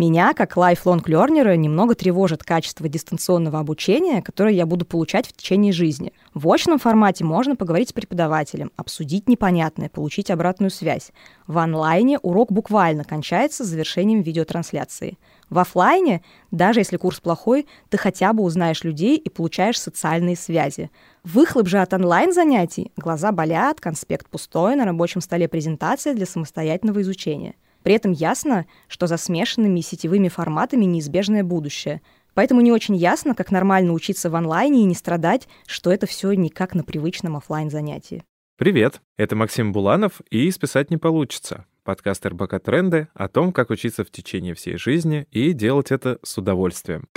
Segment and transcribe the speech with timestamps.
[0.00, 5.74] Меня, как lifelong learner, немного тревожит качество дистанционного обучения, которое я буду получать в течение
[5.74, 6.14] жизни.
[6.32, 11.10] В очном формате можно поговорить с преподавателем, обсудить непонятное, получить обратную связь.
[11.46, 15.18] В онлайне урок буквально кончается завершением видеотрансляции.
[15.50, 20.90] В офлайне, даже если курс плохой, ты хотя бы узнаешь людей и получаешь социальные связи.
[21.24, 27.54] Выхлоп же от онлайн-занятий– глаза болят, конспект пустой, на рабочем столе презентация для самостоятельного изучения–
[27.82, 32.02] при этом ясно, что за смешанными сетевыми форматами неизбежное будущее.
[32.34, 36.32] Поэтому не очень ясно, как нормально учиться в онлайне и не страдать, что это все
[36.32, 38.22] никак на привычном офлайн занятии.
[38.56, 44.04] Привет, это Максим Буланов и «Списать не получится» подкаст РБК Тренды о том, как учиться
[44.04, 47.08] в течение всей жизни и делать это с удовольствием.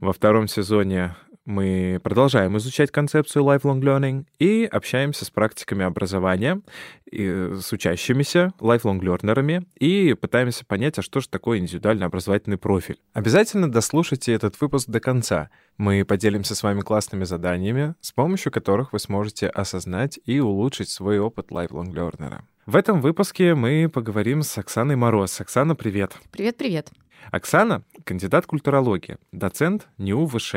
[0.00, 6.62] Во втором сезоне мы продолжаем изучать концепцию lifelong learning и общаемся с практиками образования,
[7.10, 12.98] и с учащимися, lifelong learnerами, и пытаемся понять, а что же такое индивидуальный образовательный профиль.
[13.12, 15.50] Обязательно дослушайте этот выпуск до конца.
[15.76, 21.18] Мы поделимся с вами классными заданиями, с помощью которых вы сможете осознать и улучшить свой
[21.18, 22.40] опыт lifelong learner.
[22.64, 25.40] В этом выпуске мы поговорим с Оксаной Мороз.
[25.40, 26.16] Оксана, привет.
[26.30, 26.90] Привет-привет.
[27.30, 30.54] Оксана— кандидат культурологии, доцент НИУ ВШ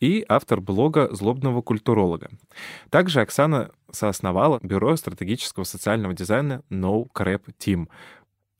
[0.00, 2.30] и автор блога «Злобного культуролога».
[2.90, 7.88] Также Оксана соосновала Бюро стратегического социального дизайна No Crap Team.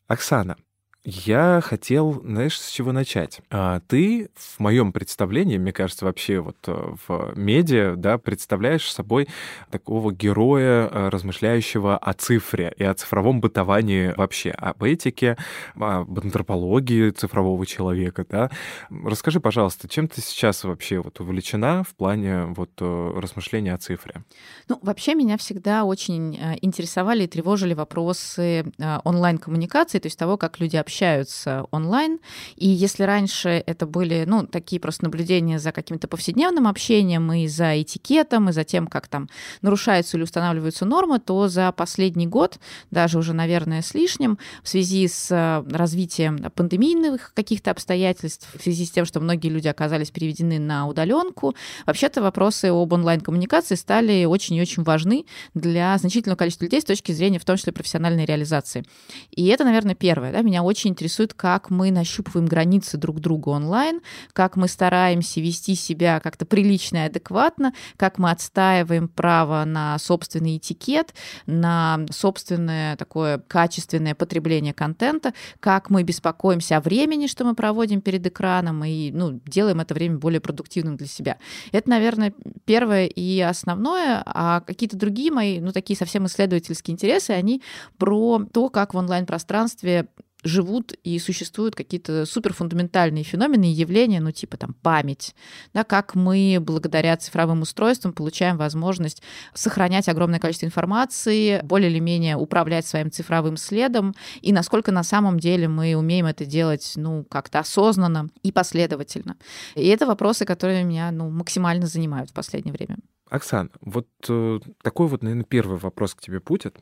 [0.06, 0.56] Оксана,
[1.04, 3.40] я хотел, знаешь, с чего начать?
[3.50, 9.26] А, ты в моем представлении, мне кажется, вообще вот э, в медиа, да, представляешь собой
[9.70, 15.36] такого героя, э, размышляющего о цифре и о цифровом бытовании вообще, об этике,
[15.74, 18.50] об антропологии цифрового человека, да.
[18.88, 24.22] Расскажи, пожалуйста, чем ты сейчас вообще вот увлечена в плане вот э, размышления о цифре?
[24.68, 30.76] Ну, вообще меня всегда очень интересовали и тревожили вопросы онлайн-коммуникации, то есть того, как люди
[30.76, 32.20] общаются общаются онлайн.
[32.56, 37.80] И если раньше это были, ну, такие просто наблюдения за каким-то повседневным общением и за
[37.80, 39.30] этикетом, и за тем, как там
[39.62, 42.58] нарушаются или устанавливаются нормы, то за последний год,
[42.90, 48.84] даже уже, наверное, с лишним, в связи с э, развитием пандемийных каких-то обстоятельств, в связи
[48.84, 51.54] с тем, что многие люди оказались переведены на удаленку,
[51.86, 57.12] вообще-то вопросы об онлайн-коммуникации стали очень и очень важны для значительного количества людей с точки
[57.12, 58.84] зрения, в том числе, профессиональной реализации.
[59.30, 60.32] И это, наверное, первое.
[60.32, 64.00] Да, меня очень очень интересует, как мы нащупываем границы друг друга онлайн,
[64.32, 70.56] как мы стараемся вести себя как-то прилично и адекватно, как мы отстаиваем право на собственный
[70.56, 71.14] этикет,
[71.46, 78.26] на собственное такое качественное потребление контента, как мы беспокоимся о времени, что мы проводим перед
[78.26, 81.38] экраном, и ну, делаем это время более продуктивным для себя.
[81.70, 87.62] Это, наверное, первое и основное, а какие-то другие мои, ну, такие совсем исследовательские интересы, они
[87.98, 90.08] про то, как в онлайн-пространстве
[90.44, 95.34] живут и существуют какие-то суперфундаментальные феномены и явления, ну типа там память,
[95.72, 99.22] да, как мы благодаря цифровым устройствам получаем возможность
[99.54, 105.38] сохранять огромное количество информации, более или менее управлять своим цифровым следом, и насколько на самом
[105.38, 109.36] деле мы умеем это делать, ну, как-то осознанно и последовательно.
[109.74, 112.98] И это вопросы, которые меня, ну, максимально занимают в последнее время.
[113.30, 116.78] Оксан, вот э, такой вот, наверное, первый вопрос к тебе будет.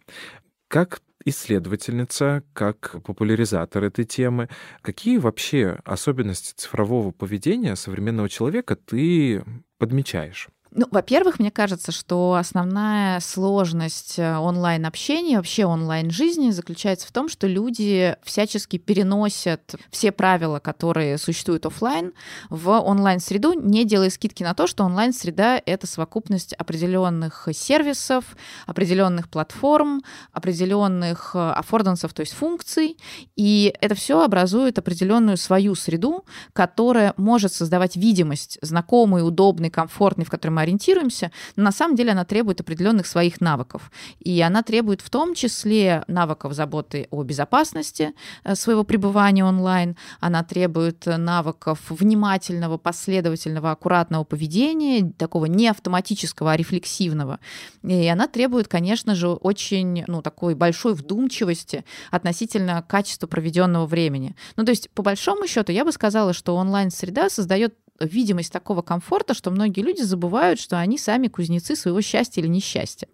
[0.66, 4.48] Как исследовательница, как популяризатор этой темы.
[4.82, 9.44] Какие вообще особенности цифрового поведения современного человека ты
[9.78, 10.48] подмечаешь?
[10.72, 17.48] Ну, во-первых, мне кажется, что основная сложность э, онлайн-общения, вообще онлайн-жизни заключается в том, что
[17.48, 22.12] люди всячески переносят все правила, которые существуют офлайн,
[22.50, 30.02] в онлайн-среду, не делая скидки на то, что онлайн-среда— это совокупность определенных сервисов, определенных платформ,
[30.32, 32.96] определенных э, аффордансов, то есть функций,
[33.34, 40.30] и это все образует определенную свою среду, которая может создавать видимость знакомой, удобной, комфортной, в
[40.30, 43.90] которой мы ориентируемся, но на самом деле она требует определенных своих навыков.
[44.20, 48.14] И она требует в том числе навыков заботы о безопасности
[48.44, 56.56] э, своего пребывания онлайн, она требует навыков внимательного, последовательного, аккуратного поведения, такого не автоматического, а
[56.56, 57.40] рефлексивного.
[57.82, 64.36] И она требует, конечно же, очень ну, такой большой вдумчивости относительно качества проведенного времени.
[64.56, 69.34] Ну, то есть, по большому счету, я бы сказала, что онлайн-среда создает видимость такого комфорта,
[69.34, 73.08] что многие люди забывают, что они сами кузнецы своего счастья или несчастья.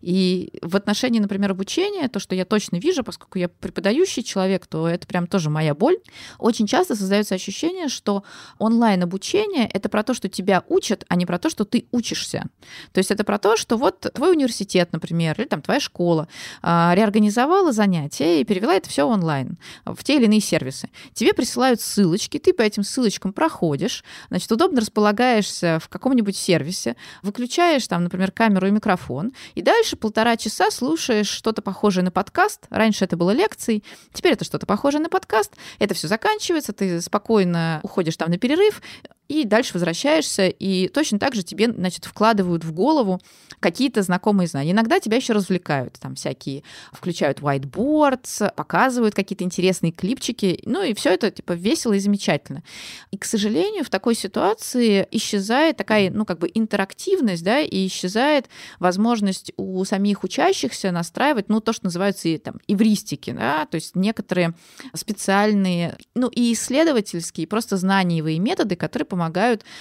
[0.00, 4.88] И в отношении, например, обучения, то, что я точно вижу, поскольку я преподающий человек, то
[4.88, 5.98] это прям тоже моя боль.
[6.38, 8.24] Очень часто создается ощущение, что
[8.58, 12.44] онлайн-обучение— это про то, что тебя учат, а не про то, что ты учишься.
[12.92, 16.28] То есть это про то, что вот твой университет, например, или там твоя школа
[16.62, 20.90] а, реорганизовала занятия и перевела это все онлайн в те или иные сервисы.
[21.12, 27.86] Тебе присылают ссылочки, ты по этим ссылочкам проходишь, значит, удобно располагаешься в каком-нибудь сервисе, выключаешь
[27.88, 32.66] там, например, камеру и микрофон, и дальше полтора часа слушаешь что-то похожее на подкаст.
[32.70, 35.54] Раньше это было лекцией, теперь это что-то похожее на подкаст.
[35.78, 38.82] Это все заканчивается, ты спокойно уходишь там на перерыв,
[39.28, 43.20] и дальше возвращаешься, и точно так же тебе, значит, вкладывают в голову
[43.60, 44.72] какие-то знакомые знания.
[44.72, 46.62] Иногда тебя еще развлекают, там всякие
[46.92, 52.62] включают whiteboards, показывают какие-то интересные клипчики, ну и все это типа весело и замечательно.
[53.10, 58.48] И, к сожалению, в такой ситуации исчезает такая, ну как бы интерактивность, да, и исчезает
[58.78, 63.96] возможность у самих учащихся настраивать, ну то, что называется и, там ивристики, да, то есть
[63.96, 64.54] некоторые
[64.92, 69.23] специальные, ну и исследовательские, просто знаниевые методы, которые помогают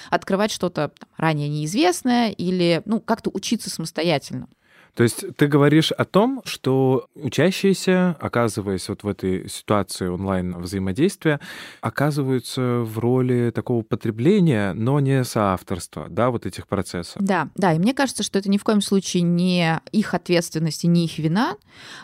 [0.09, 4.47] открывать что-то ранее неизвестное или ну, как-то учиться самостоятельно.
[4.95, 11.39] То есть ты говоришь о том, что учащиеся, оказываясь вот в этой ситуации онлайн-взаимодействия,
[11.81, 17.15] оказываются в роли такого потребления, но не соавторства, да, вот этих процессов.
[17.19, 20.87] Да, да, и мне кажется, что это ни в коем случае не их ответственность и
[20.87, 21.55] не их вина,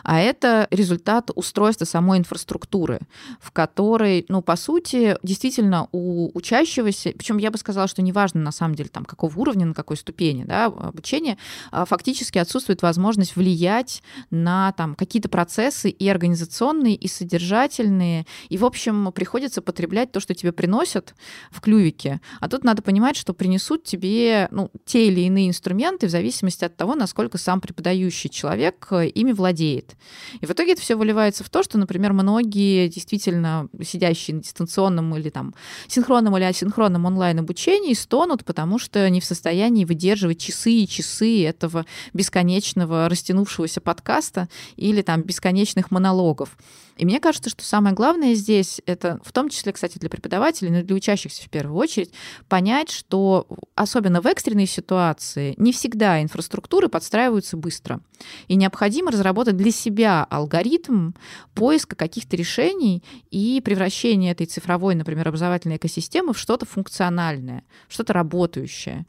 [0.02, 2.98] а это результат устройства самой инфраструктуры,
[3.40, 8.52] в которой, ну, по сути, действительно у учащегося, причем я бы сказала, что неважно на
[8.52, 11.38] самом деле там какого уровня, на какой ступени, да, обучения,
[11.70, 18.26] а, фактически отсутствует дает возможность влиять на там, какие-то процессы и организационные, и содержательные.
[18.48, 21.14] И, в общем, приходится потреблять то, что тебе приносят
[21.50, 22.20] в клювике.
[22.40, 26.76] А тут надо понимать, что принесут тебе ну, те или иные инструменты в зависимости от
[26.76, 29.96] того, насколько сам преподающий человек э, ими владеет.
[30.40, 35.14] И в итоге это все выливается в то, что, например, многие действительно сидящие на дистанционном
[35.16, 35.54] или там
[35.88, 41.86] синхронном или асинхронном онлайн-обучении стонут, потому что не в состоянии выдерживать часы и часы этого
[42.12, 46.56] бесконечного бесконечного растянувшегося подкаста или там бесконечных монологов.
[47.00, 50.78] И мне кажется, что самое главное здесь, это в том числе, кстати, для преподавателей, но
[50.80, 52.12] и для учащихся в первую очередь,
[52.46, 58.02] понять, что особенно в экстренной ситуации не всегда инфраструктуры подстраиваются быстро.
[58.48, 61.12] И необходимо разработать для себя алгоритм
[61.54, 69.06] поиска каких-то решений и превращения этой цифровой, например, образовательной экосистемы в что-то функциональное, что-то работающее.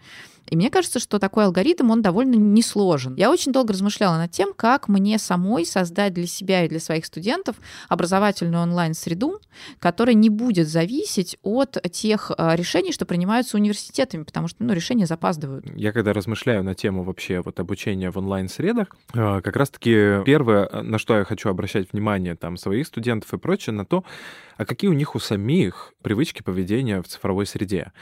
[0.51, 3.15] И мне кажется, что такой алгоритм, он довольно несложен.
[3.15, 7.05] Я очень долго размышляла над тем, как мне самой создать для себя и для своих
[7.05, 7.55] студентов
[7.89, 9.39] образовательную онлайн-среду,
[9.79, 15.05] которая не будет зависеть от тех а, решений, что принимаются университетами, потому что ну, решения
[15.05, 15.65] запаздывают.
[15.75, 20.97] Я когда размышляю на тему вообще вот обучения в онлайн-средах, а, как раз-таки первое, на
[20.97, 24.03] что я хочу обращать внимание там своих студентов и прочее, на то,
[24.61, 27.93] а какие у них у самих привычки поведения в цифровой среде.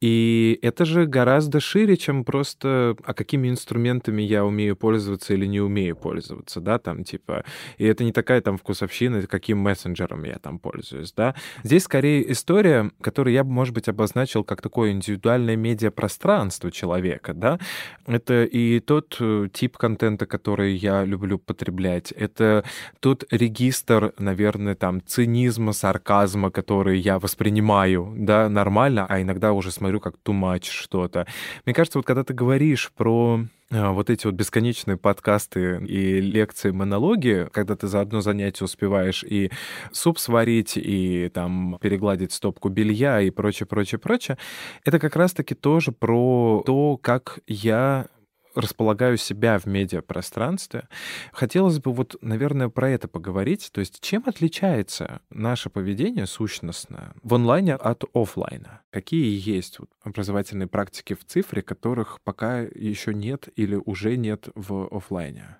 [0.00, 5.60] И это же гораздо шире, чем просто, а какими инструментами я умею пользоваться или не
[5.60, 7.44] умею пользоваться, да, там, типа,
[7.78, 11.34] и это не такая там вкусовщина, каким мессенджером я там пользуюсь, да.
[11.64, 17.58] Здесь скорее история, которую я бы, может быть, обозначил как такое индивидуальное медиапространство человека, да.
[18.06, 22.62] Это и тот э, тип контента, который я люблю потреблять, это
[23.00, 26.03] тот регистр, наверное, там, цинизма, сарказма,
[26.50, 31.26] который я воспринимаю, да, нормально, а иногда уже смотрю как much что-то.
[31.64, 36.70] Мне кажется, вот когда ты говоришь про а, вот эти вот бесконечные подкасты и лекции,
[36.70, 39.50] монологи, когда ты за одно занятие успеваешь и
[39.90, 44.38] суп сварить, и там перегладить стопку белья и прочее, прочее, прочее,
[44.84, 48.06] это как раз-таки тоже про то, как я
[48.54, 50.88] располагаю себя в медиапространстве.
[51.32, 53.70] Хотелось бы вот, наверное, про это поговорить.
[53.72, 58.82] То есть чем отличается наше поведение сущностно в онлайне от офлайна?
[58.90, 65.56] Какие есть образовательные практики в цифре, которых пока еще нет или уже нет в офлайне?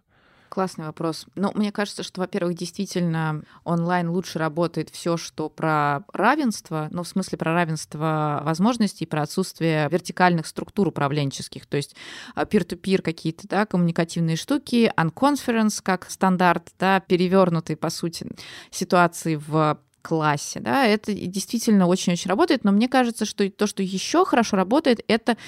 [0.54, 1.26] Классный вопрос.
[1.34, 7.08] Ну, мне кажется, что, во-первых, действительно онлайн лучше работает все, что про равенство, ну, в
[7.08, 11.96] смысле про равенство возможностей, про отсутствие вертикальных структур управленческих, то есть
[12.36, 18.30] peer-to-peer какие-то, да, коммуникативные штуки, unconference как стандарт, да, перевернутые, по сути,
[18.70, 24.26] ситуации в классе, да, это действительно очень-очень работает, но мне кажется, что то, что еще
[24.26, 25.38] хорошо работает, это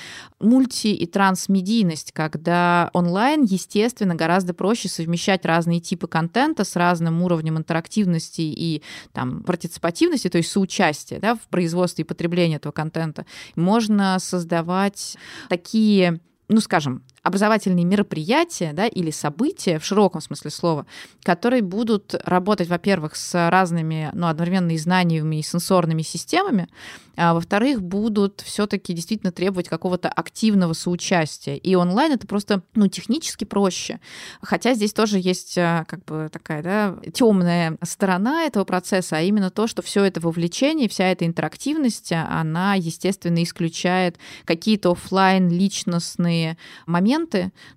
[0.41, 7.59] мульти- и трансмедийность, когда онлайн, естественно, гораздо проще совмещать разные типы контента с разным уровнем
[7.59, 8.83] интерактивности и
[9.13, 13.27] там партиципативности, то есть соучастия да, в производстве и потреблении этого контента.
[13.57, 15.19] Можно создавать
[15.51, 20.87] такие ну, скажем, образовательные мероприятия да, или события в широком смысле слова,
[21.25, 26.69] которые будут работать, во-первых, с разными, ну, одновременно и знаниями, и сенсорными системами,
[27.17, 31.57] а во-вторых, будут все-таки действительно требовать какого-то активного соучастия.
[31.57, 34.01] И онлайн это просто, ну, технически проще.
[34.43, 39.51] Хотя здесь тоже есть а, как бы такая, да, темная сторона этого процесса, а именно
[39.51, 47.16] то, что все это вовлечение, вся эта интерактивность, она, естественно, исключает какие-то офлайн личностные моменты.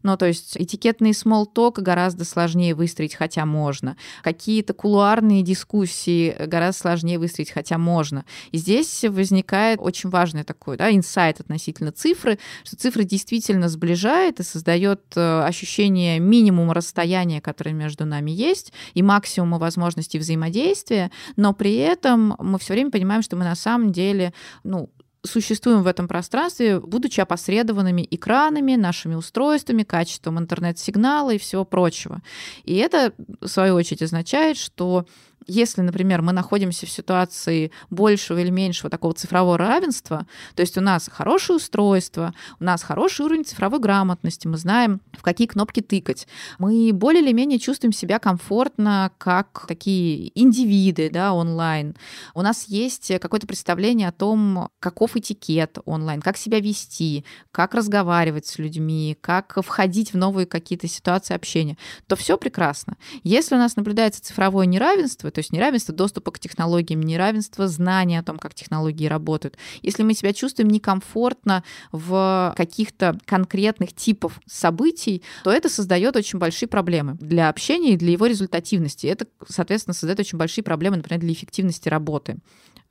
[0.03, 3.97] Ну, то есть этикетный talk гораздо сложнее выстроить, хотя можно.
[4.23, 8.25] Какие-то кулуарные дискуссии гораздо сложнее выстроить, хотя можно.
[8.51, 14.43] И здесь возникает очень важный такой да, инсайт относительно цифры, что цифры действительно сближает и
[14.43, 21.75] создает э, ощущение минимума расстояния, которое между нами есть, и максимума возможностей взаимодействия, но при
[21.75, 24.89] этом мы все время понимаем, что мы на самом деле ну,
[25.23, 32.21] существуем в этом пространстве, будучи опосредованными экранами, нашими устройствами, качеством интернет-сигнала и всего прочего.
[32.63, 35.05] И это, в свою очередь, означает, что
[35.47, 40.81] если, например, мы находимся в ситуации большего или меньшего такого цифрового равенства, то есть у
[40.81, 46.27] нас хорошее устройство, у нас хороший уровень цифровой грамотности, мы знаем, в какие кнопки тыкать,
[46.57, 51.95] мы более или менее чувствуем себя комфортно как такие индивиды да, онлайн.
[52.33, 58.45] У нас есть какое-то представление о том, каков этикет онлайн, как себя вести, как разговаривать
[58.45, 61.77] с людьми, как входить в новые какие-то ситуации общения,
[62.07, 62.97] то все прекрасно.
[63.23, 68.23] Если у нас наблюдается цифровое неравенство, то есть неравенство доступа к технологиям, неравенство знания о
[68.23, 69.57] том, как технологии работают.
[69.81, 76.69] Если мы себя чувствуем некомфортно в каких-то конкретных типов событий, то это создает очень большие
[76.69, 79.07] проблемы для общения и для его результативности.
[79.07, 82.37] Это, соответственно, создает очень большие проблемы, например, для эффективности работы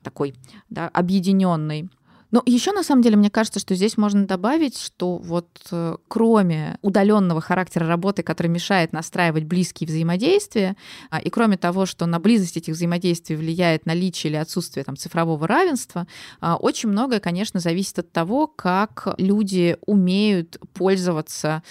[0.03, 0.35] такой
[0.69, 1.89] да, объединенной.
[2.31, 6.77] Но еще на самом деле мне кажется, что здесь можно добавить, что вот э, кроме
[6.81, 10.75] удаленного характера работы, который мешает настраивать близкие взаимодействия,
[11.09, 15.47] а, и кроме того, что на близость этих взаимодействий влияет наличие или отсутствие там, цифрового
[15.47, 16.07] равенства,
[16.39, 21.63] а, очень многое, конечно, зависит от того, как люди умеют пользоваться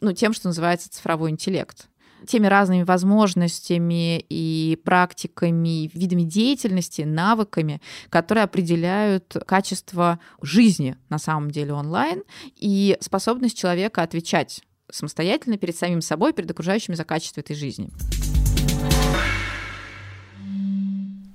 [0.00, 1.88] ну, тем, что называется цифровой интеллект
[2.26, 7.80] теми разными возможностями и практиками, видами деятельности, навыками,
[8.10, 12.22] которые определяют качество жизни на самом деле онлайн
[12.56, 17.90] и способность человека отвечать самостоятельно перед самим собой, перед окружающими за качество этой жизни.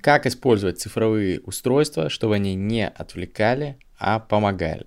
[0.00, 4.86] Как использовать цифровые устройства, чтобы они не отвлекали, а помогали?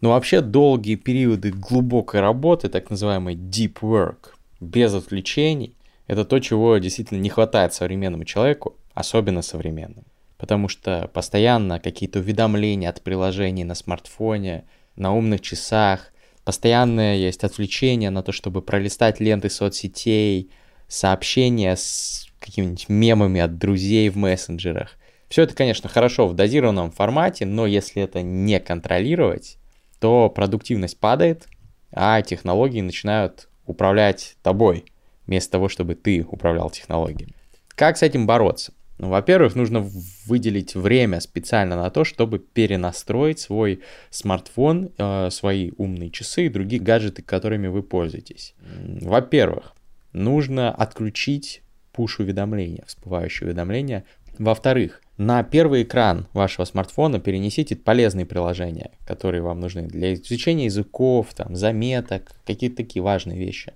[0.00, 5.74] Но ну, вообще долгие периоды глубокой работы, так называемый deep work, без отвлечений,
[6.06, 10.06] это то, чего действительно не хватает современному человеку, особенно современному.
[10.38, 14.64] Потому что постоянно какие-то уведомления от приложений на смартфоне,
[14.96, 16.12] на умных часах,
[16.44, 20.50] постоянное есть отвлечение на то, чтобы пролистать ленты соцсетей,
[20.88, 24.96] сообщения с какими-нибудь мемами от друзей в мессенджерах.
[25.28, 29.56] Все это, конечно, хорошо в дозированном формате, но если это не контролировать,
[30.00, 31.46] то продуктивность падает,
[31.92, 34.84] а технологии начинают управлять тобой,
[35.26, 37.34] вместо того, чтобы ты управлял технологиями.
[37.68, 38.72] Как с этим бороться?
[38.98, 39.80] Ну, во-первых, нужно
[40.26, 46.80] выделить время специально на то, чтобы перенастроить свой смартфон, э, свои умные часы и другие
[46.80, 48.54] гаджеты, которыми вы пользуетесь.
[49.00, 49.74] Во-первых,
[50.12, 54.04] нужно отключить пуш-уведомления, всплывающие уведомления.
[54.38, 61.34] Во-вторых, на первый экран вашего смартфона перенесите полезные приложения, которые вам нужны для изучения языков,
[61.34, 63.74] там, заметок, какие-то такие важные вещи.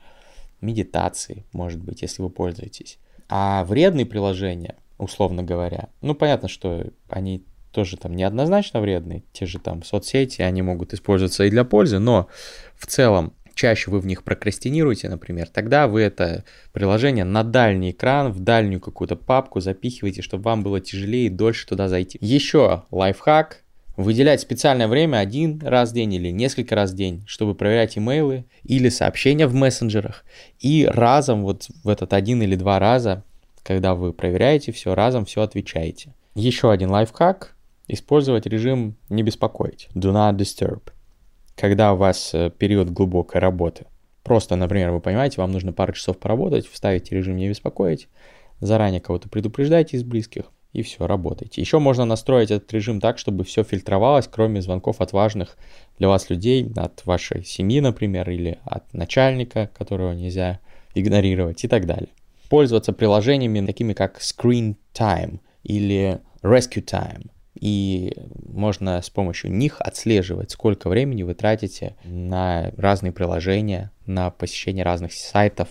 [0.61, 2.99] Медитации, может быть, если вы пользуетесь.
[3.29, 9.59] А вредные приложения, условно говоря, ну понятно, что они тоже там неоднозначно вредные, те же
[9.59, 12.29] там соцсети, они могут использоваться и для пользы, но
[12.75, 18.31] в целом чаще вы в них прокрастинируете, например, тогда вы это приложение на дальний экран,
[18.31, 22.19] в дальнюю какую-то папку запихиваете, чтобы вам было тяжелее и дольше туда зайти.
[22.21, 23.63] Еще лайфхак.
[23.97, 28.45] Выделять специальное время один раз в день или несколько раз в день, чтобы проверять имейлы
[28.63, 30.23] или сообщения в мессенджерах.
[30.61, 33.25] И разом, вот в этот один или два раза,
[33.63, 36.13] когда вы проверяете все, разом все отвечаете.
[36.35, 37.57] Еще один лайфхак.
[37.89, 40.91] Использовать режим «не беспокоить»– «do not disturb»
[41.57, 43.87] когда у вас э, период глубокой работы.
[44.23, 48.09] Просто, например, вы понимаете, вам нужно пару часов поработать, вставите режим «не беспокоить»,
[48.61, 51.61] заранее кого-то предупреждайте из близких, и все, работайте.
[51.61, 55.57] Еще можно настроить этот режим так, чтобы все фильтровалось, кроме звонков от важных
[55.99, 60.61] для вас людей, от вашей семьи, например, или от начальника, которого нельзя
[60.95, 62.11] игнорировать и так далее.
[62.51, 67.31] Пользоваться приложениями такими как Screen Time или Rescue Time.
[67.61, 68.13] И
[68.49, 75.13] можно с помощью них отслеживать, сколько времени вы тратите на разные приложения, на посещение разных
[75.13, 75.69] сайтов,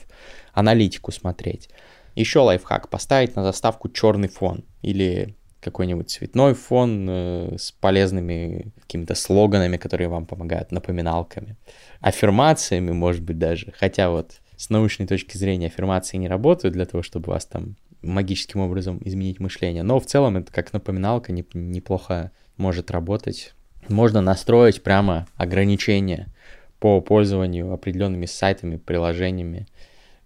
[0.54, 1.70] аналитику смотреть.
[2.16, 2.90] Еще лайфхак.
[2.90, 10.08] Поставить на заставку черный фон или какой-нибудь цветной фон э, с полезными какими-то слоганами, которые
[10.08, 11.58] вам помогают, напоминалками,
[12.02, 13.74] аффирмациями, может быть, даже.
[13.76, 18.60] Хотя вот с научной точки зрения аффирмации не работают для того, чтобы вас там магическим
[18.62, 19.84] образом изменить мышление.
[19.84, 23.54] Но в целом это как напоминалка неплохо может работать.
[23.90, 26.28] Можно настроить прямо ограничения
[26.80, 29.68] по пользованию определенными сайтами, приложениями,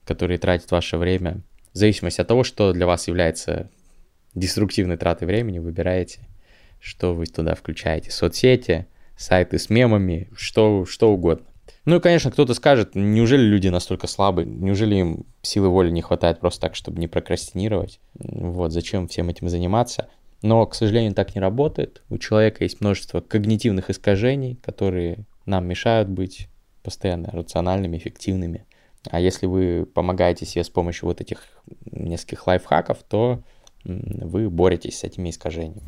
[0.05, 1.41] которые тратят ваше время.
[1.73, 3.69] В зависимости от того, что для вас является
[4.33, 6.21] деструктивной тратой времени, выбираете,
[6.79, 8.11] что вы туда включаете.
[8.11, 11.45] Соцсети, сайты с мемами, что, что угодно.
[11.85, 16.39] Ну и, конечно, кто-то скажет, неужели люди настолько слабы, неужели им силы воли не хватает
[16.39, 17.99] просто так, чтобы не прокрастинировать?
[18.15, 20.09] Вот, зачем всем этим заниматься?
[20.41, 22.01] Но, к сожалению, так не работает.
[22.09, 26.47] У человека есть множество когнитивных искажений, которые нам мешают быть
[26.83, 28.65] постоянно рациональными, эффективными.
[29.09, 31.41] А если вы помогаете себе с помощью вот этих
[31.91, 33.41] нескольких лайфхаков, то
[33.83, 35.81] вы боретесь с этими искажениями.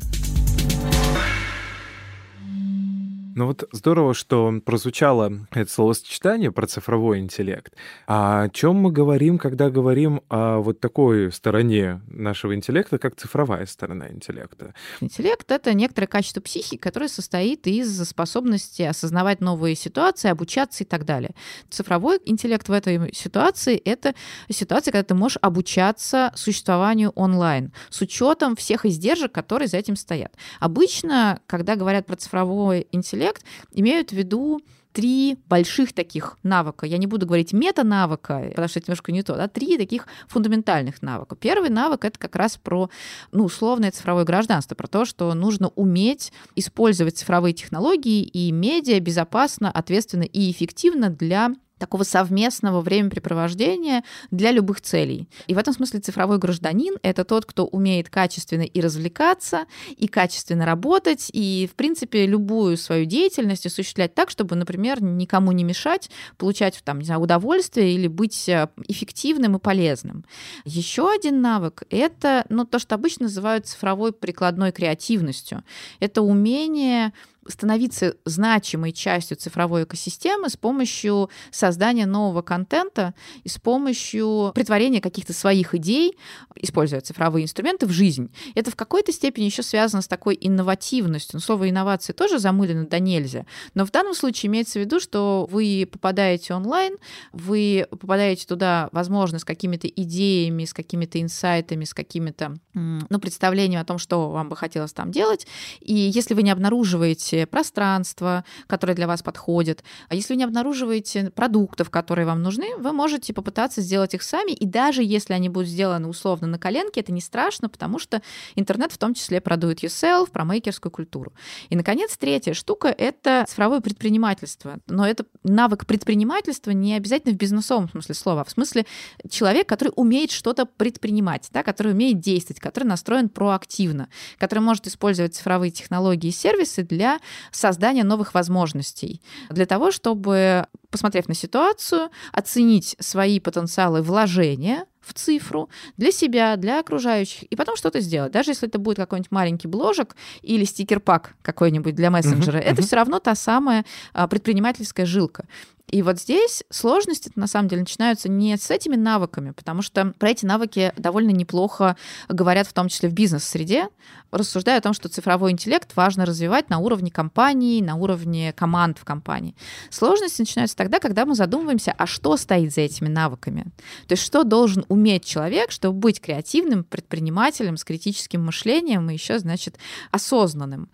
[3.34, 7.74] Ну вот здорово, что прозвучало это словосочетание про цифровой интеллект.
[8.06, 13.64] А о чем мы говорим, когда говорим о вот такой стороне нашего интеллекта, как цифровая
[13.64, 14.74] сторона интеллекта?
[15.00, 21.06] Интеллект— это некоторое качество психики, которое состоит из способности осознавать новые ситуации, обучаться и так
[21.06, 21.34] далее.
[21.70, 24.14] Цифровой интеллект в этой ситуации— это
[24.50, 30.34] ситуация, когда ты можешь обучаться существованию онлайн с учетом всех издержек, которые за этим стоят.
[30.60, 34.60] Обычно, когда говорят про цифровой интеллект, интеллект имеют в виду
[34.92, 36.84] три больших таких навыка.
[36.84, 41.00] Я не буду говорить мета-навыка, потому что это немножко не то, да, три таких фундаментальных
[41.00, 41.34] навыка.
[41.34, 42.90] Первый навык— это как раз про,
[43.30, 49.70] ну, условное цифровое гражданство, про то, что нужно уметь использовать цифровые технологии и медиа безопасно,
[49.70, 51.52] ответственно и эффективно для
[51.82, 55.28] такого совместного времяпрепровождения для любых целей.
[55.48, 60.64] И в этом смысле цифровой гражданин— это тот, кто умеет качественно и развлекаться, и качественно
[60.64, 66.80] работать, и, в принципе, любую свою деятельность осуществлять так, чтобы, например, никому не мешать, получать
[66.84, 70.24] там, не знаю, удовольствие или быть э, эффективным и полезным.
[70.64, 75.64] Еще один навык— это ну, то, что обычно называют цифровой прикладной креативностью.
[75.98, 77.12] Это умение
[77.48, 85.32] становиться значимой частью цифровой экосистемы с помощью создания нового контента и с помощью притворения каких-то
[85.32, 86.16] своих идей,
[86.56, 88.30] используя цифровые инструменты, в жизнь.
[88.54, 91.36] Это в какой-то степени еще связано с такой инновативностью.
[91.36, 93.46] Но слово инновации тоже замылено до нельзя.
[93.74, 96.96] Но в данном случае имеется в виду, что вы попадаете онлайн,
[97.32, 103.84] вы попадаете туда, возможно, с какими-то идеями, с какими-то инсайтами, с какими-то ну, представлениями о
[103.84, 105.46] том, что вам бы хотелось там делать.
[105.80, 110.44] И если вы не обнаруживаете обнаруживаете пространство, которое для вас подходит, а если вы не
[110.44, 115.48] обнаруживаете продуктов, которые вам нужны, вы можете попытаться сделать их сами, и даже если они
[115.48, 118.20] будут сделаны условно на коленке, это не страшно, потому что
[118.56, 121.32] интернет в том числе про do it yourself, про мейкерскую культуру.
[121.70, 124.78] И, наконец, третья штука— это цифровое предпринимательство.
[124.86, 128.84] Но это навык предпринимательства не обязательно в бизнесовом смысле слова, а в смысле
[129.28, 135.34] человек, который умеет что-то предпринимать, да, который умеет действовать, который настроен проактивно, который может использовать
[135.34, 137.18] цифровые технологии и сервисы для
[137.50, 145.68] создания новых возможностей, для того, чтобы, посмотрев на ситуацию, оценить свои потенциалы вложения, в цифру
[145.96, 148.32] для себя, для окружающих, и потом что-то сделать.
[148.32, 152.86] Даже если это будет какой-нибудь маленький бложек или стикер-пак какой-нибудь для мессенджера, uh-huh, это uh-huh.
[152.86, 155.44] все равно та самая а, предпринимательская жилка.
[155.92, 160.30] И вот здесь сложности на самом деле начинаются не с этими навыками, потому что про
[160.30, 161.96] эти навыки довольно неплохо
[162.30, 163.88] говорят в том числе в бизнес-среде,
[164.30, 169.04] рассуждая о том, что цифровой интеллект важно развивать на уровне компании, на уровне команд в
[169.04, 169.54] компании.
[169.90, 173.64] Сложности начинаются тогда, когда мы задумываемся, а что стоит за этими навыками?
[174.08, 179.38] То есть что должен уметь человек, чтобы быть креативным предпринимателем с критическим мышлением и еще,
[179.38, 179.76] значит,
[180.10, 180.88] осознанным.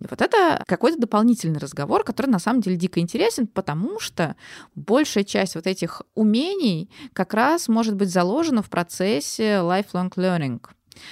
[0.00, 4.36] И вот это какой-то дополнительный разговор, который на самом деле дико интересен, потому что
[4.74, 10.60] большая часть вот этих умений как раз может быть заложена в процессе lifelong learning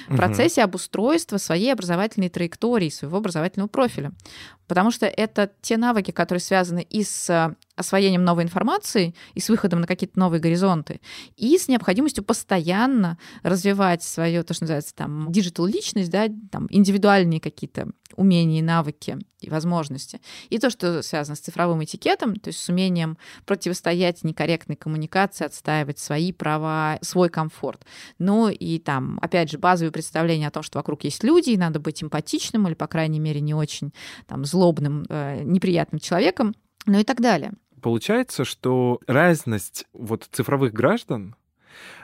[0.08, 4.12] в процессе обустройства своей образовательной траектории, своего образовательного профиля.
[4.72, 9.82] Потому что это те навыки, которые связаны и с освоением новой информации и с выходом
[9.82, 11.02] на какие-то новые горизонты,
[11.36, 17.38] и с необходимостью постоянно развивать свою, то, что называется, там, digital личность, да, там, индивидуальные
[17.38, 20.20] какие-то умения, навыки и возможности.
[20.50, 25.98] И то, что связано с цифровым этикетом, то есть с умением противостоять некорректной коммуникации, отстаивать
[25.98, 27.84] свои права, свой комфорт.
[28.18, 31.80] Ну и там, опять же, базовые представления о том, что вокруг есть люди, и надо
[31.80, 33.92] быть эмпатичным или, по крайней мере, не очень
[34.26, 36.54] там, злобным, э, неприятным человеком,
[36.86, 37.52] ну и так далее.
[37.80, 41.34] Получается, что разность вот цифровых граждан,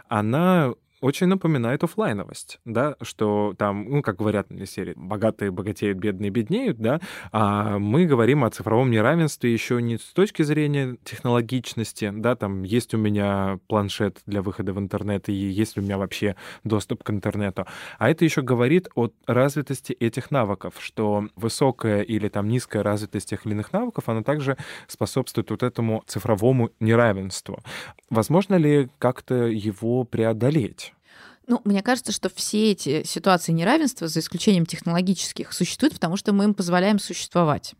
[0.08, 6.30] она очень напоминает офлайновость, да, что там, ну, как говорят на серии, богатые богатеют, бедные
[6.30, 7.00] беднеют, да,
[7.32, 12.94] а мы говорим о цифровом неравенстве еще не с точки зрения технологичности, да, там есть
[12.94, 17.66] у меня планшет для выхода в интернет и есть у меня вообще доступ к интернету,
[17.98, 23.46] а это еще говорит о развитости этих навыков, что высокая или там низкая развитость тех
[23.46, 24.56] или иных навыков, она также
[24.86, 27.60] способствует вот этому цифровому неравенству.
[28.10, 30.87] Возможно ли как-то его преодолеть?
[31.48, 36.44] Ну, мне кажется, что все эти ситуации неравенства, за исключением технологических, существуют, потому что мы
[36.44, 37.74] им позволяем существовать.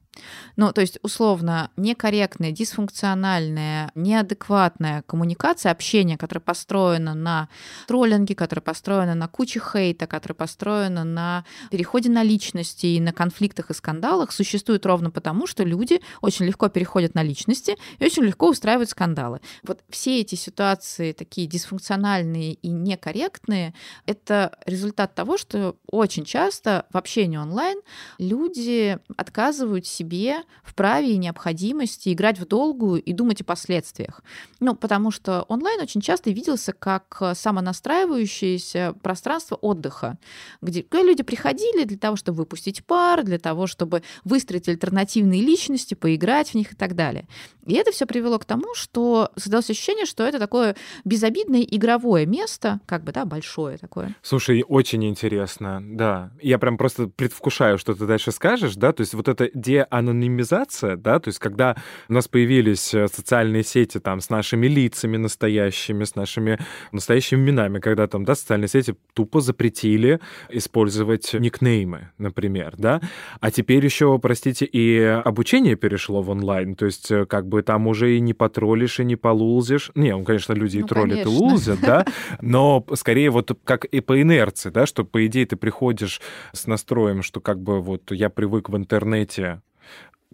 [0.57, 7.49] Ну, то есть, условно, некорректная, дисфункциональная, неадекватная коммуникация, общение, которое построено на
[7.87, 13.71] троллинге, которое построено на куче хейта, которое построено на переходе на личности и на конфликтах
[13.71, 18.49] и скандалах, существует ровно потому, что люди очень легко переходят на личности и очень легко
[18.49, 19.41] устраивают скандалы.
[19.63, 23.75] Вот все эти ситуации такие дисфункциональные и некорректные,
[24.07, 27.81] это результат того, что очень часто в общении онлайн
[28.19, 34.23] люди отказывают себе себе в праве и необходимости играть в долгую и думать о последствиях.
[34.61, 40.19] Ну, потому что онлайн очень часто виделся как самонастраивающееся пространство отдыха,
[40.63, 46.51] где люди приходили для того, чтобы выпустить пар, для того, чтобы выстроить альтернативные личности, поиграть
[46.51, 47.29] в них и так далее.
[47.69, 52.81] И это все привело к тому, что создалось ощущение, что это такое безобидное игровое место,
[52.87, 54.17] как бы, да, большое такое.
[54.23, 56.31] Слушай, очень интересно, да.
[56.41, 61.21] Я прям просто предвкушаю, что ты дальше скажешь, да, то есть вот это деанонимизация, да,
[61.21, 61.77] то есть когда
[62.09, 66.59] у нас появились э, социальные сети там с нашими лицами настоящими, с нашими
[66.93, 73.03] настоящими именами, когда там, да, социальные сети тупо запретили использовать никнеймы, например, да,
[73.41, 77.63] а теперь еще, простите, и обучение перешло в онлайн, то есть э, как бы бы
[77.63, 79.91] там уже и не потроллишь, и не полулзишь.
[79.97, 81.31] Не, он, конечно, люди ну, и троллят, конечно.
[81.31, 82.07] и лузят, да,
[82.41, 86.21] но скорее вот как и по инерции, да, что, по идее, ты приходишь
[86.53, 89.61] с настроем, что как бы вот я привык в интернете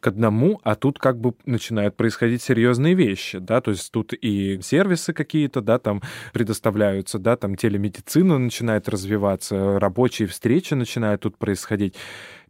[0.00, 4.60] к одному, а тут как бы начинают происходить серьезные вещи, да, то есть тут и
[4.60, 6.02] сервисы какие-то, да, там
[6.34, 11.94] предоставляются, да, там телемедицина начинает развиваться, рабочие встречи начинают тут происходить.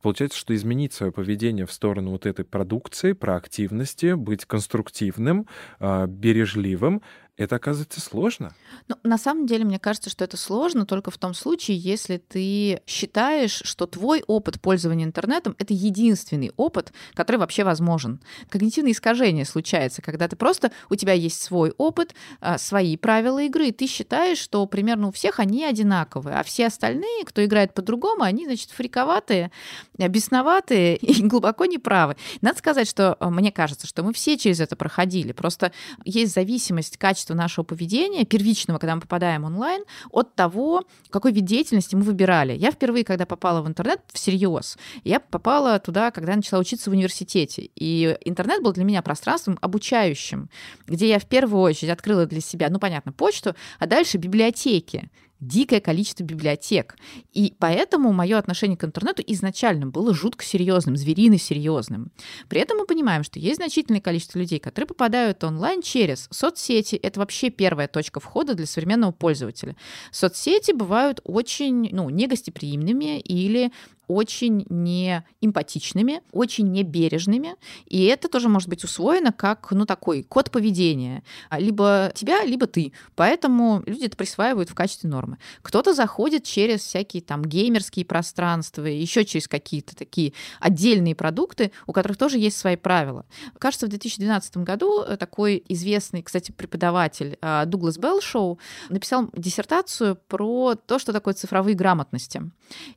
[0.04, 5.46] Получается, что изменить свое поведение в сторону вот этой продукции, проактивности, быть конструктивным,
[5.80, 7.00] а, бережливым,
[7.36, 8.54] это оказывается сложно.
[8.86, 12.80] Ну, на самом деле, мне кажется, что это сложно только в том случае, если ты
[12.86, 18.20] считаешь, что твой опыт пользования интернетом— это единственный опыт, который вообще возможен.
[18.50, 23.68] Когнитивное искажение случается, когда ты просто, у тебя есть свой опыт, а, свои правила игры,
[23.68, 28.22] и ты считаешь, что примерно у всех они одинаковые, а все остальные, кто играет по-другому,
[28.22, 29.50] они, значит, фриковатые,
[29.98, 32.16] бесноватые и глубоко неправы.
[32.40, 35.32] Надо сказать, что а, мне кажется, что мы все через это проходили.
[35.32, 35.72] Просто
[36.04, 41.94] есть зависимость качества нашего поведения, первичного, когда мы попадаем онлайн, от того, какой вид деятельности
[41.94, 42.52] мы выбирали.
[42.52, 47.70] Я впервые, когда попала в интернет всерьез, я попала туда, когда начала учиться в университете.
[47.74, 50.48] И интернет был для меня пространством обучающим,
[50.86, 55.80] где я в первую очередь открыла для себя, ну, понятно, почту, а дальше библиотеки дикое
[55.80, 56.96] количество библиотек.
[57.32, 62.12] И поэтому мое отношение к интернету изначально было жутко серьезным, зверино серьезным.
[62.48, 66.96] При этом мы понимаем, что есть значительное количество людей, которые попадают онлайн через соцсети.
[66.96, 69.76] Это вообще первая точка входа для современного пользователя.
[70.10, 73.72] Соцсети бывают очень ну, негостеприимными или
[74.08, 80.50] очень не эмпатичными, очень небережными, и это тоже может быть усвоено как, ну, такой код
[80.50, 81.22] поведения.
[81.48, 82.92] А, либо тебя, либо ты.
[83.16, 85.38] Поэтому люди это присваивают в качестве нормы.
[85.62, 92.16] Кто-то заходит через всякие там геймерские пространства, еще через какие-то такие отдельные продукты, у которых
[92.16, 93.26] тоже есть свои правила.
[93.58, 100.74] Кажется, в 2012 году э, такой известный, кстати, преподаватель а, Дуглас Белшоу написал диссертацию про
[100.74, 102.42] то, что такое цифровые грамотности.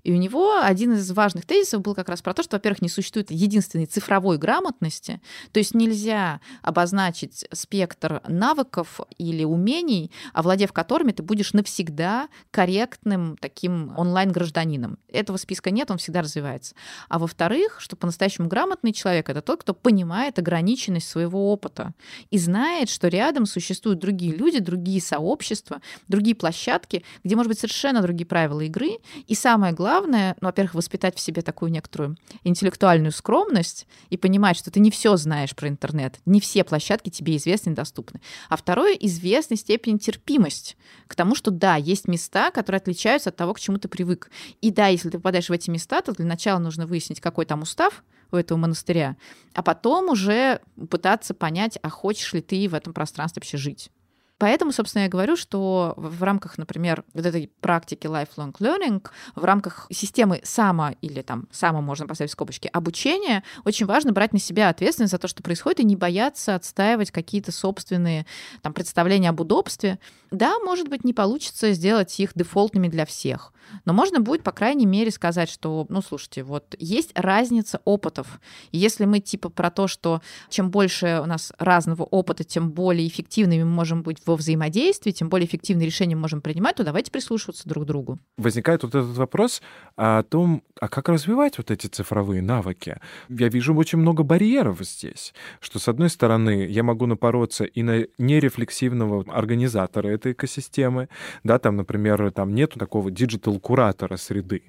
[0.04, 2.90] И у него один из важных тезисов был как раз про то, что, во-первых, не
[2.90, 11.24] существует единственной цифровой грамотности, то есть нельзя обозначить спектр навыков или умений, овладев которыми ты
[11.24, 14.98] будешь навсегда корректным таким онлайн-гражданином.
[15.12, 16.76] Этого списка нет, он всегда развивается.
[17.10, 21.94] А во-вторых, что по-настоящему грамотный человек— это тот, кто понимает ограниченность своего опыта
[22.30, 28.02] и знает, что рядом существуют другие люди, другие сообщества, другие площадки, где, может быть, совершенно
[28.02, 28.98] другие правила игры.
[29.28, 34.71] И самое главное, ну, во-первых, воспитать в себе такую некоторую интеллектуальную скромность и понимать, что
[34.71, 38.21] ты не все знаешь про интернет, не все площадки тебе известны и доступны.
[38.47, 43.54] А второе— известной степень терпимость к тому, что да, есть места, которые отличаются от того,
[43.54, 44.32] к чему ты привык.
[44.62, 47.63] И да, если ты попадаешь в эти места, то для начала нужно выяснить, какой там
[47.63, 49.15] устав, у этого монастыря,
[49.54, 53.89] а потом уже пытаться понять, а хочешь ли ты в этом пространстве вообще жить.
[54.38, 59.88] Поэтому, собственно, я говорю, что в рамках, например, вот этой практики lifelong learning, в рамках
[59.89, 65.12] системы само или там само можно поставить скобочки обучения, очень важно брать на себя ответственность
[65.12, 68.26] за то, что происходит, и не бояться отстаивать какие-то собственные
[68.62, 70.00] там, представления об удобстве.
[70.30, 73.54] Да, может быть, не получится сделать их дефолтными для всех,
[73.86, 78.39] но можно будет, по крайней мере, сказать, что, ну, слушайте, вот есть разница опытов.
[78.71, 83.63] Если мы типа про то, что чем больше у нас разного опыта, тем более эффективными
[83.63, 87.86] мы можем быть во взаимодействии, тем более эффективные решения можем принимать, то давайте прислушиваться друг
[87.86, 88.20] к другу.
[88.38, 89.62] Возникает вот этот вопрос
[89.96, 93.00] о том, а как развивать вот эти цифровые навыки?
[93.30, 98.06] Я вижу очень много барьеров здесь, что, с одной стороны, я могу напороться и на
[98.18, 101.10] нерефлексивного организатора этой экосистемы,
[101.44, 104.63] да, там, например, там нету такого digital куратора среды.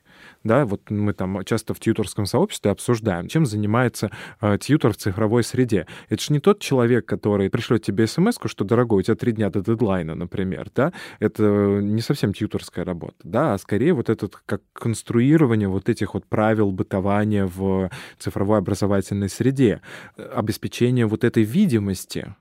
[0.45, 5.43] Да, вот мы там часто в тьюторском сообществе обсуждаем, чем занимается э, тьютор в цифровой
[5.43, 5.87] среде.
[6.09, 9.51] Это же не тот человек, который пришлет тебе смс что, дорогой, у тебя три дня
[9.51, 14.63] до дедлайна, например, да, это не совсем тьюторская работа, да, а скорее вот этот как
[14.73, 19.81] конструирование вот этих вот правил бытования в цифровой образовательной среде,
[20.17, 22.35] обеспечение вот этой видимости,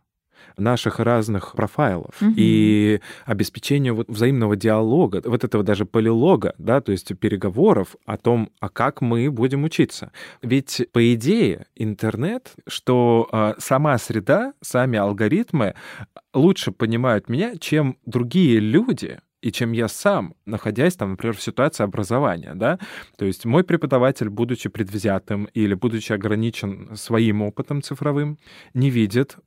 [0.57, 2.33] наших разных профайлов угу.
[2.35, 8.49] и обеспечение вот взаимного диалога, вот этого даже полилога, да, то есть переговоров о том,
[8.59, 10.11] а как мы будем учиться.
[10.41, 15.75] Ведь по идее интернет, что э, сама среда, сами алгоритмы
[16.33, 21.83] лучше понимают меня, чем другие люди, и чем я сам, находясь там, например, в ситуации
[21.83, 22.79] образования, да,
[23.17, 28.39] то есть мой преподаватель, будучи предвзятым или будучи ограничен своим опытом цифровым,
[28.73, 29.37] не видит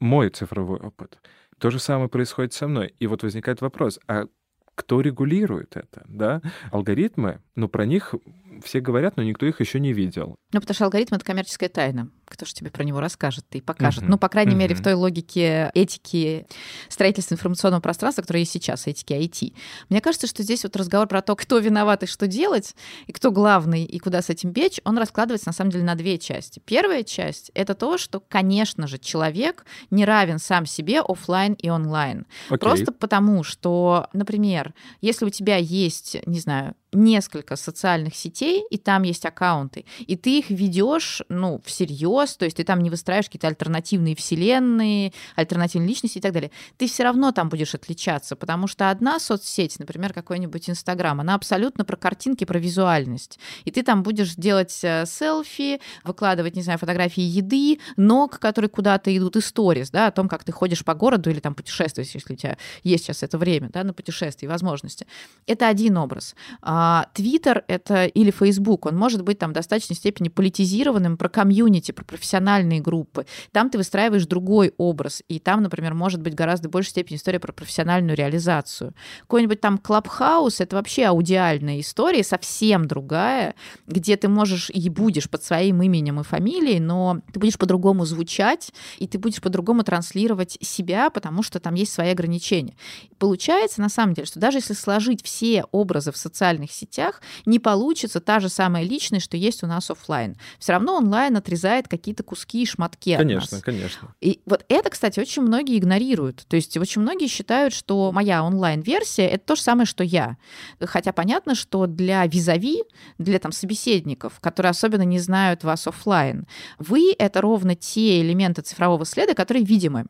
[0.00, 1.18] мой цифровой опыт.
[1.58, 2.94] То же самое происходит со мной.
[2.98, 4.26] И вот возникает вопрос, а
[4.74, 6.42] кто регулирует это, да?
[6.70, 8.14] Алгоритмы, ну, про них
[8.64, 10.36] все говорят, но никто их еще не видел.
[10.52, 14.02] Ну, потому что алгоритм— это коммерческая тайна кто же тебе про него расскажет и покажет.
[14.02, 14.08] Uh-huh.
[14.10, 14.58] Ну, по крайней uh-huh.
[14.58, 16.46] мере, в той логике этики
[16.88, 19.54] строительства информационного пространства, которое есть сейчас, этики IT.
[19.88, 22.74] Мне кажется, что здесь вот разговор про то, кто виноват и что делать,
[23.06, 26.18] и кто главный, и куда с этим бечь, он раскладывается, на самом деле, на две
[26.18, 26.60] части.
[26.64, 32.26] Первая часть— это то, что, конечно же, человек не равен сам себе офлайн и онлайн.
[32.50, 32.58] Okay.
[32.58, 39.02] Просто потому, что, например, если у тебя есть, не знаю, несколько социальных сетей, и там
[39.02, 43.48] есть аккаунты, и ты их ведешь, ну, всерьез, то есть ты там не выстраиваешь какие-то
[43.48, 48.90] альтернативные вселенные, альтернативные личности и так далее, ты все равно там будешь отличаться, потому что
[48.90, 54.34] одна соцсеть, например, какой-нибудь Инстаграм, она абсолютно про картинки, про визуальность, и ты там будешь
[54.36, 60.06] делать э, селфи, выкладывать, не знаю, фотографии еды, ног, которые куда-то идут, и сторис, да,
[60.06, 63.22] о том, как ты ходишь по городу или там путешествуешь, если у тебя есть сейчас
[63.22, 65.06] это время, да, на путешествия и возможности.
[65.46, 66.34] Это один образ.
[66.62, 71.30] А а Твиттер это или Фейсбук, он может быть там в достаточной степени политизированным про
[71.30, 73.24] комьюнити, про профессиональные группы.
[73.50, 77.54] Там ты выстраиваешь другой образ, и там, например, может быть гораздо большей степени история про
[77.54, 78.92] профессиональную реализацию.
[79.22, 83.54] Какой-нибудь там Клабхаус— это вообще аудиальная история, совсем другая,
[83.86, 88.70] где ты можешь и будешь под своим именем и фамилией, но ты будешь по-другому звучать,
[88.98, 92.76] и ты будешь по-другому транслировать себя, потому что там есть свои ограничения.
[93.18, 98.20] Получается, на самом деле, что даже если сложить все образы в социальных сетях, не получится
[98.20, 100.36] та же самая личность, что есть у нас офлайн.
[100.58, 103.62] Все равно онлайн отрезает какие-то куски и шматки конечно, от нас.
[103.62, 106.44] Конечно, И вот это, кстати, очень многие игнорируют.
[106.48, 110.36] То есть очень многие считают, что моя онлайн-версия— это то же самое, что я.
[110.80, 112.84] Хотя понятно, что для визави,
[113.18, 116.46] для там собеседников, которые особенно не знают вас офлайн,
[116.78, 120.06] вы— это ровно те элементы цифрового следа, которые видимы.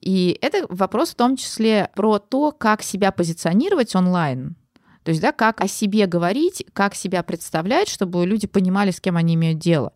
[0.00, 4.56] И это вопрос в том числе про то, как себя позиционировать онлайн,
[5.04, 9.16] то есть, да, как о себе говорить, как себя представлять, чтобы люди понимали, с кем
[9.16, 9.92] они имеют дело.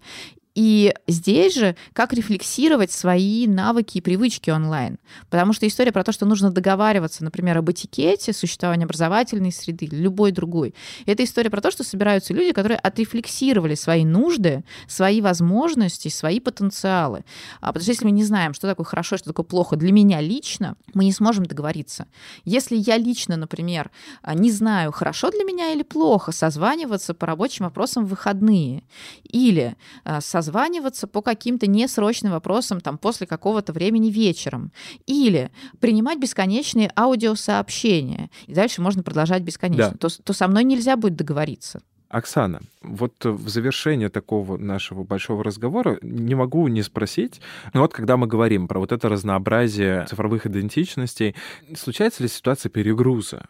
[0.58, 4.98] И здесь же, как рефлексировать свои навыки и привычки онлайн.
[5.30, 10.32] Потому что история про то, что нужно договариваться, например, об этикете, существовании образовательной среды, любой
[10.32, 10.74] другой.
[11.06, 17.24] Это история про то, что собираются люди, которые отрефлексировали свои нужды, свои возможности, свои потенциалы.
[17.60, 20.20] А Потому что если мы не знаем, что такое хорошо, что такое плохо для меня
[20.20, 22.08] лично, мы не сможем договориться.
[22.44, 23.92] Если я лично, например,
[24.34, 28.82] не знаю, хорошо для меня или плохо созваниваться по рабочим вопросам в выходные,
[29.22, 34.72] или э, созваниваться по каким-то несрочным вопросам там, после какого-то времени вечером,
[35.06, 40.08] или принимать бесконечные аудиосообщения, и дальше можно продолжать бесконечно, да.
[40.08, 41.80] то, то со мной нельзя будет договориться.
[42.08, 47.42] Оксана, вот в завершение такого нашего большого разговора не могу не спросить,
[47.74, 51.34] ну вот когда мы говорим про вот это разнообразие цифровых идентичностей,
[51.76, 53.44] случается ли ситуация перегруза?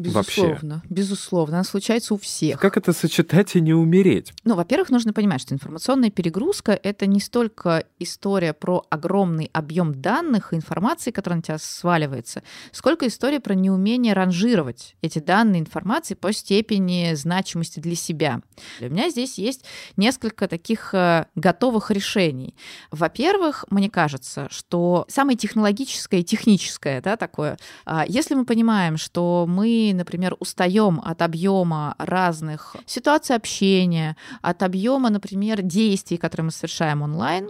[0.00, 0.94] Безусловно, вообще.
[0.94, 1.56] безусловно.
[1.56, 2.60] Она случается у всех.
[2.60, 4.32] Как это сочетать и не умереть?
[4.44, 10.52] Ну, во-первых, нужно понимать, что информационная перегрузка— это не столько история про огромный объем данных
[10.52, 16.32] и информации, которая на тебя сваливается, сколько история про неумение ранжировать эти данные информации по
[16.32, 18.40] степени значимости для себя.
[18.80, 19.64] У меня здесь есть
[19.96, 22.54] несколько таких э, готовых решений.
[22.90, 29.46] Во-первых, мне кажется, что самое технологическое и техническое, да, такое, а, если мы понимаем, что
[29.48, 37.02] мы например, устаем от объема разных ситуаций общения, от объема, например, действий, которые мы совершаем
[37.02, 37.48] онлайн,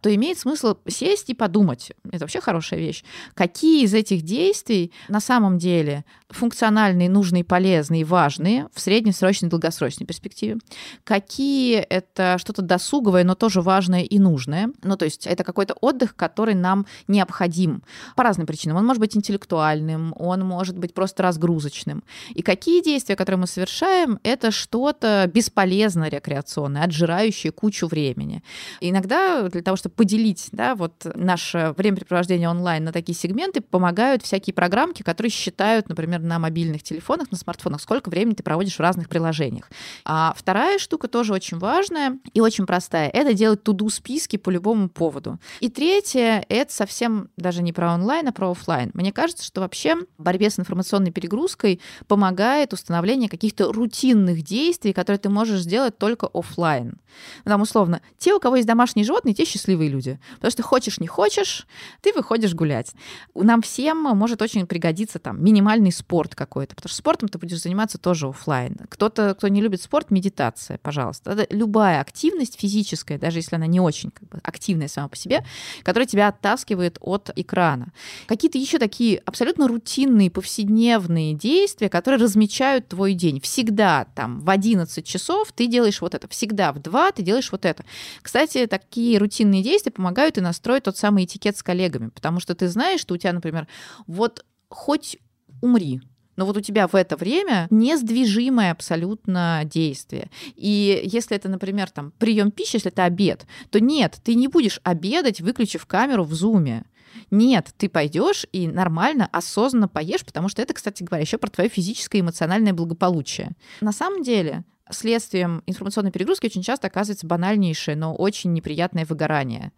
[0.00, 5.20] то имеет смысл сесть и подумать, это вообще хорошая вещь, какие из этих действий на
[5.20, 10.58] самом деле функциональные, нужные, полезные, важные в среднесрочной долгосрочной перспективе,
[11.04, 14.70] какие это что-то досуговое, но тоже важное и нужное.
[14.82, 17.82] Ну, то есть это какой-то отдых, который нам необходим
[18.16, 18.76] по разным причинам.
[18.76, 22.02] Он может быть интеллектуальным, он может быть просто разгрузочным.
[22.34, 28.42] И какие действия, которые мы совершаем, это что-то бесполезное рекреационное, отжирающее кучу времени.
[28.80, 34.22] И иногда для того, чтобы поделить да, вот наше времяпрепровождение онлайн на такие сегменты, помогают
[34.22, 38.80] всякие программки, которые считают, например, на мобильных телефонах, на смартфонах, сколько времени ты проводишь в
[38.80, 39.70] разных приложениях.
[40.04, 43.08] А вторая штука тоже очень важная и очень простая.
[43.08, 45.38] Это делать туду списки по любому поводу.
[45.60, 48.90] И третье, это совсем даже не про онлайн, а про офлайн.
[48.94, 55.18] Мне кажется, что вообще в борьбе с информационной перегрузкой помогает установление каких-то рутинных действий, которые
[55.18, 56.98] ты можешь сделать только офлайн.
[57.44, 60.18] Там, условно, те, у кого есть домашние животные, те счастливые люди.
[60.36, 61.66] Потому что хочешь, не хочешь,
[62.00, 62.92] ты выходишь гулять.
[63.34, 67.98] Нам всем может очень пригодиться там минимальный спорт какой-то, потому что спортом ты будешь заниматься
[67.98, 68.76] тоже офлайн.
[68.88, 71.32] Кто-то, кто не любит спорт, медитация, пожалуйста.
[71.32, 75.44] Это любая активность физическая, даже если она не очень как бы, активная сама по себе,
[75.82, 77.92] которая тебя оттаскивает от экрана.
[78.26, 83.40] Какие-то еще такие абсолютно рутинные, повседневные действия, которые размечают твой день.
[83.40, 87.64] Всегда там в 11 часов ты делаешь вот это, всегда в 2 ты делаешь вот
[87.64, 87.84] это.
[88.22, 92.68] Кстати, такие рутинные действия помогают и настроить тот самый этикет с коллегами, потому что ты
[92.68, 93.66] знаешь, что у тебя, например,
[94.06, 95.18] вот хоть
[95.60, 96.00] умри,
[96.36, 100.30] но вот у тебя в это время несдвижимое абсолютно действие.
[100.56, 104.80] И если это, например, там прием пищи, если это обед, то нет, ты не будешь
[104.82, 106.84] обедать, выключив камеру в зуме.
[107.30, 111.70] Нет, ты пойдешь и нормально, осознанно поешь, потому что это, кстати говоря, еще про твое
[111.70, 113.52] физическое и эмоциональное благополучие.
[113.80, 119.72] На самом деле, следствием информационной перегрузки очень часто оказывается банальнейшее, но очень неприятное выгорание.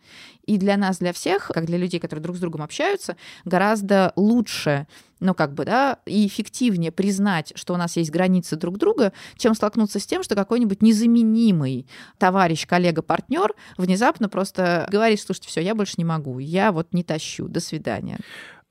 [0.47, 4.87] И для нас, для всех, как для людей, которые друг с другом общаются, гораздо лучше,
[5.21, 9.55] ну как бы, да, и эффективнее признать, что у нас есть границы друг друга, чем
[9.55, 11.87] столкнуться с тем, что какой-нибудь незаменимый
[12.19, 17.05] товарищ, коллега, партнер внезапно просто говорит, слушайте, все, я больше не могу, я вот не
[17.05, 18.19] тащу, до свидания.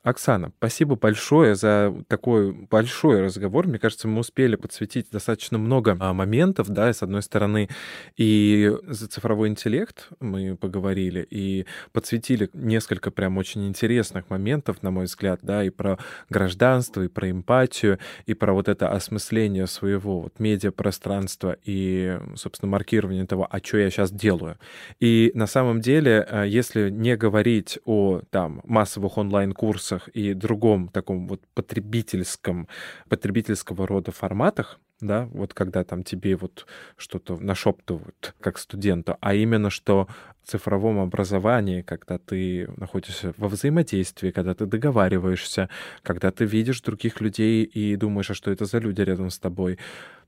[0.06, 3.68] Оксана, спасибо большое за такой большой разговор.
[3.68, 7.70] Мне кажется, мы успели подсветить достаточно много а, моментов, да, с одной стороны,
[8.16, 15.06] и за цифровой интеллект мы поговорили, и подсветили несколько прям очень интересных моментов, на мой
[15.06, 15.98] взгляд, да, и про
[16.30, 23.26] гражданство, и про эмпатию, и про вот это осмысление своего вот медиапространства и, собственно, маркирование
[23.26, 24.60] того, а что я сейчас делаю.
[25.00, 30.88] И на самом деле, а, если не говорить о там массовых онлайн-курсах, курсах и другом
[30.90, 32.68] таком вот потребительском,
[33.10, 36.66] потребительского рода форматах, да, вот когда там тебе вот
[36.98, 40.08] что-то нашептывают как студенту, а именно что
[40.44, 45.70] в цифровом образовании, когда ты находишься во взаимодействии, когда ты договариваешься,
[46.04, 49.78] когда ты видишь других людей и думаешь, а что это за люди рядом с тобой,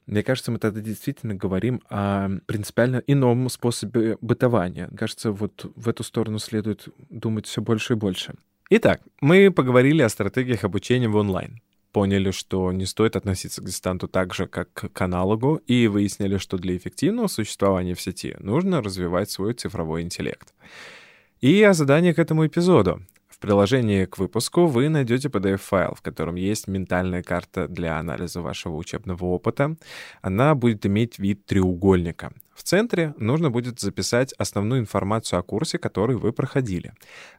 [0.08, 4.90] мне кажется, мы тогда действительно говорим о принципиально ином способе бытования.
[4.98, 8.34] Кажется, вот в эту сторону следует думать все больше и больше.
[8.70, 11.62] Итак, мы поговорили о стратегиях обучения в онлайн.
[11.94, 16.58] поняли, что не стоит относиться к дистанту так же, как к аналогу, и выяснили, что
[16.58, 20.54] для эффективного существования в сети нужно развивать свой цифровой интеллект.
[21.40, 23.02] И о задании к этому эпизоду.
[23.38, 28.76] В приложении к выпуску вы найдете PDF-файл, в котором есть ментальная карта для анализа вашего
[28.78, 29.76] учебного опыта.
[30.24, 32.34] Она будет иметь вид треугольника.
[32.56, 36.94] В центре нужно будет записать основную информацию о курсе, который вы проходили.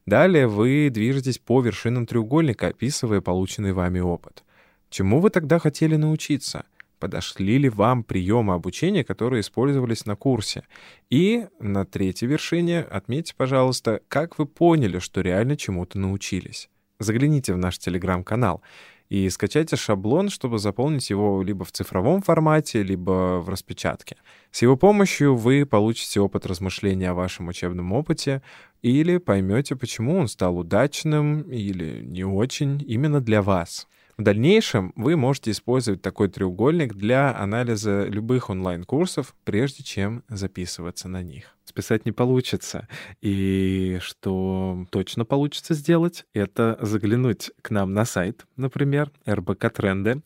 [0.06, 4.44] Далее вы движетесь по вершинам треугольника, описывая полученный вами опыт.
[4.90, 6.64] Чему вы тогда хотели научиться?
[6.98, 10.64] Подошли ли вам приемы обучения, которые использовались на курсе.
[11.10, 16.68] И на третьей вершине отметьте, пожалуйста, как вы поняли, что реально чему-то научились.
[16.98, 18.62] Загляните в наш телеграм-канал
[19.08, 24.16] и скачайте шаблон, чтобы заполнить его либо в цифровом формате, либо в распечатке.
[24.50, 28.42] С его помощью вы получите опыт размышления о вашем учебном опыте
[28.82, 33.88] или поймете, почему он стал удачным или не очень именно для вас.
[34.18, 41.22] В дальнейшем вы можете использовать такой треугольник для анализа любых онлайн-курсов, прежде чем записываться на
[41.22, 41.56] них.
[41.64, 42.88] Списать не получится.
[43.20, 50.20] И что точно получится сделать, это заглянуть к нам на сайт, например, РБК Тренды,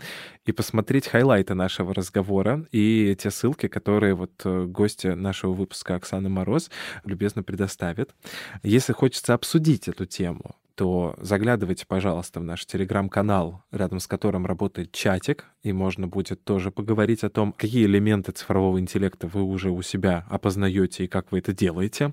[0.47, 6.31] и посмотреть хайлайты нашего разговора и те ссылки, которые вот э, гости нашего выпуска Оксана
[6.31, 6.71] Мороз
[7.05, 8.15] любезно предоставит.
[8.63, 14.93] Если хочется обсудить эту тему, то заглядывайте, пожалуйста, в наш телеграм-канал, рядом с которым работает
[14.93, 19.83] чатик, и можно будет тоже поговорить о том, какие элементы цифрового интеллекта вы уже у
[19.83, 22.13] себя опознаете и как вы это делаете.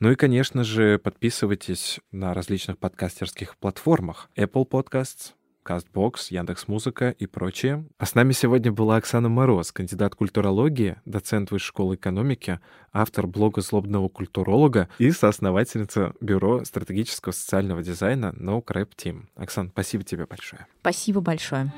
[0.00, 4.30] Ну и, конечно же, подписывайтесь на различных подкастерских платформах.
[4.36, 5.32] Apple Podcasts,
[5.64, 7.86] CastBox, Яндекс.Музыка и прочее.
[7.98, 12.60] А с нами сегодня была Оксана Мороз, кандидат культурологии, доцент Высшей школы экономики,
[12.92, 19.24] автор блога «Злобного культуролога» и соосновательница Бюро стратегического социального дизайна No Crap Team.
[19.36, 20.66] Оксан, спасибо тебе большое.
[20.80, 21.72] Спасибо большое.